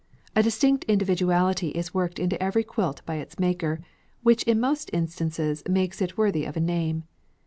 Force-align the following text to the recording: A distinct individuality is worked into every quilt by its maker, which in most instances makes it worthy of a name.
A 0.35 0.41
distinct 0.41 0.83
individuality 0.85 1.69
is 1.73 1.93
worked 1.93 2.17
into 2.17 2.41
every 2.41 2.63
quilt 2.63 3.03
by 3.05 3.17
its 3.17 3.37
maker, 3.37 3.81
which 4.23 4.41
in 4.45 4.59
most 4.59 4.89
instances 4.93 5.61
makes 5.69 6.01
it 6.01 6.17
worthy 6.17 6.43
of 6.43 6.57
a 6.57 6.59
name. 6.59 7.03